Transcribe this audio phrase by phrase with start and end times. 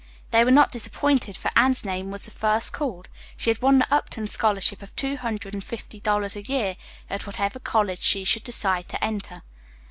[0.31, 3.07] They were not disappointed, for Anne's name was the first called.
[3.37, 6.75] She had won the Upton Scholarship of two hundred and fifty dollars a year,
[7.07, 9.43] at whatever college she should decide to enter.